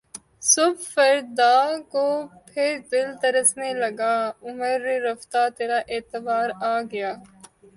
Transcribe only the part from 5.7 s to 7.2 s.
اعتبار آ گیا